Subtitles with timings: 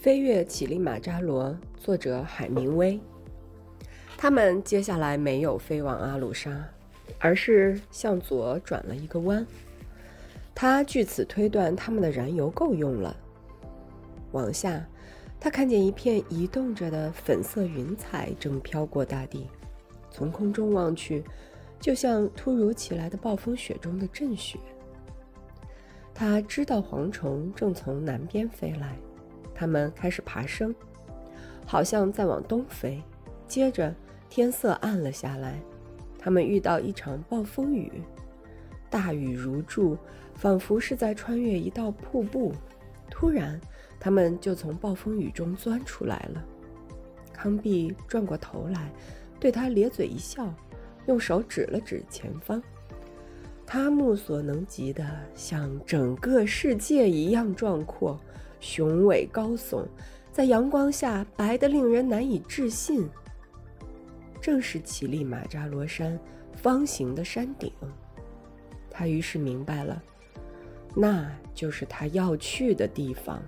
[0.00, 3.00] 飞越乞力马扎罗，作者海明威。
[4.16, 6.64] 他们接下来没有飞往阿鲁沙，
[7.18, 9.44] 而是向左转了一个弯。
[10.54, 13.16] 他据此推断，他们的燃油够用了。
[14.30, 14.86] 往下，
[15.40, 19.48] 他看见一片移动着的粉色云彩正飘过大地，
[20.12, 21.24] 从空中望去，
[21.80, 24.60] 就像突如其来的暴风雪中的阵雪。
[26.14, 28.96] 他知道蝗虫正从南边飞来，
[29.58, 30.72] 它们开始爬升，
[31.66, 33.02] 好像在往东飞。
[33.48, 33.92] 接着
[34.30, 35.60] 天色暗了下来，
[36.16, 37.90] 他们遇到一场暴风雨，
[38.88, 39.98] 大雨如注，
[40.36, 42.52] 仿佛是在穿越一道瀑布。
[43.10, 43.60] 突然，
[43.98, 46.44] 他们就从暴风雨中钻出来了。
[47.32, 48.92] 康碧转过头来，
[49.40, 50.54] 对他咧嘴一笑，
[51.06, 52.62] 用手指了指前方。
[53.70, 55.04] 他目所能及的，
[55.34, 58.18] 像整个世界一样壮阔、
[58.60, 59.84] 雄伟、高耸，
[60.32, 63.06] 在阳光下白得令人难以置信。
[64.40, 66.18] 正是乞力马扎罗山
[66.54, 67.70] 方形的山顶。
[68.90, 70.02] 他于是明白了，
[70.96, 73.42] 那就是他要去的地方。